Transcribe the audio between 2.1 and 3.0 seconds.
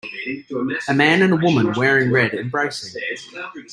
red embracing.